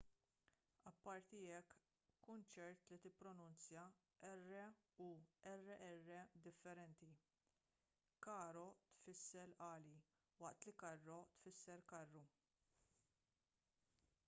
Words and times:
apparti 0.89 1.39
hekk 1.47 1.73
kun 2.27 2.43
ċert 2.53 2.87
li 2.93 2.97
tippronunzja 3.03 3.81
r 4.29 4.55
u 5.07 5.09
rr 5.51 6.15
differenti 6.47 7.09
caro 8.27 8.63
tfisser 8.95 9.53
għali 9.67 9.93
waqt 10.45 10.65
li 10.71 10.73
carro 10.85 11.19
tfisser 11.43 11.85
karru 11.93 12.25